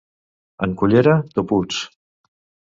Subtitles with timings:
[0.67, 1.85] En Cullera, toputs.